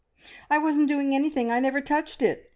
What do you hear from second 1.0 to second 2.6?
anything! I never touched it!"